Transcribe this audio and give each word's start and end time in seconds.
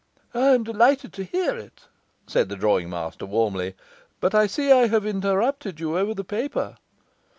'I 0.33 0.39
am 0.55 0.63
delighted 0.63 1.13
to 1.13 1.23
hear 1.23 1.55
it,' 1.55 1.85
said 2.25 2.49
the 2.49 2.55
drawing 2.55 2.89
master 2.89 3.27
warmly. 3.27 3.75
'But 4.19 4.33
I 4.33 4.47
see 4.47 4.71
I 4.71 4.87
have 4.87 5.05
interrupted 5.05 5.79
you 5.79 5.95
over 5.95 6.15
the 6.15 6.23
paper. 6.23 6.77